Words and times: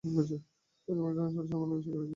Facebook 0.03 0.41
এ 0.87 0.95
ধরনের 0.95 1.15
চর্চা 1.17 1.33
সম্পূর্ণভাবে 1.37 1.75
অস্বীকার 1.75 1.97
করেছে। 1.97 2.09